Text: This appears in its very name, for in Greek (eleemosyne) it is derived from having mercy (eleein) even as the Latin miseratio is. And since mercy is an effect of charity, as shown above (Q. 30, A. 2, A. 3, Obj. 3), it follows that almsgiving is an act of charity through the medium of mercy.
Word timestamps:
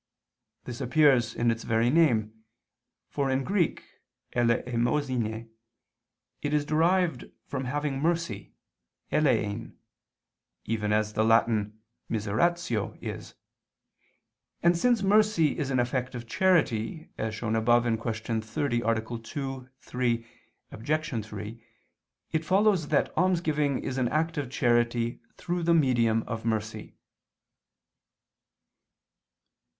This 0.63 0.81
appears 0.81 1.35
in 1.35 1.51
its 1.51 1.61
very 1.63 1.91
name, 1.91 2.43
for 3.07 3.29
in 3.29 3.43
Greek 3.43 3.83
(eleemosyne) 4.35 5.47
it 6.41 6.53
is 6.55 6.65
derived 6.65 7.25
from 7.45 7.65
having 7.65 7.99
mercy 8.01 8.55
(eleein) 9.11 9.77
even 10.65 10.91
as 10.91 11.13
the 11.13 11.23
Latin 11.23 11.79
miseratio 12.09 12.97
is. 12.99 13.35
And 14.63 14.75
since 14.75 15.03
mercy 15.03 15.59
is 15.59 15.69
an 15.69 15.79
effect 15.79 16.15
of 16.15 16.25
charity, 16.25 17.11
as 17.19 17.35
shown 17.35 17.55
above 17.55 17.83
(Q. 17.83 18.41
30, 18.41 18.81
A. 18.81 19.01
2, 19.01 19.51
A. 19.51 19.69
3, 19.85 20.25
Obj. 20.71 21.23
3), 21.25 21.63
it 22.31 22.43
follows 22.43 22.87
that 22.87 23.15
almsgiving 23.15 23.83
is 23.83 23.99
an 23.99 24.07
act 24.07 24.39
of 24.39 24.49
charity 24.49 25.21
through 25.37 25.61
the 25.61 25.75
medium 25.75 26.23
of 26.23 26.43
mercy. 26.43 26.95